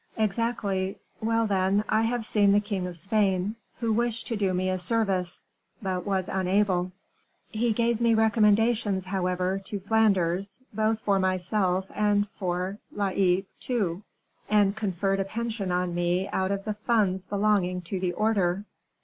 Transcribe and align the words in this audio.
"Exactly. 0.17 0.97
Well, 1.21 1.45
then, 1.45 1.83
I 1.87 2.01
have 2.01 2.25
seen 2.25 2.53
the 2.53 2.59
king 2.59 2.87
of 2.87 2.97
Spain, 2.97 3.55
who 3.79 3.93
wished 3.93 4.25
to 4.25 4.35
do 4.35 4.51
me 4.51 4.67
a 4.71 4.79
service, 4.79 5.43
but 5.79 6.07
was 6.07 6.27
unable. 6.27 6.91
He 7.49 7.71
gave 7.71 8.01
me 8.01 8.15
recommendations, 8.15 9.05
however, 9.05 9.61
to 9.65 9.79
Flanders, 9.79 10.59
both 10.73 10.97
for 10.97 11.19
myself 11.19 11.85
and 11.93 12.27
for 12.29 12.79
Laicques 12.91 13.45
too; 13.59 14.01
and 14.49 14.75
conferred 14.75 15.19
a 15.19 15.23
pension 15.25 15.71
on 15.71 15.93
me 15.93 16.27
out 16.29 16.49
of 16.49 16.65
the 16.65 16.73
funds 16.73 17.27
belonging 17.27 17.81
to 17.83 17.99
the 17.99 18.13
order." 18.13 18.65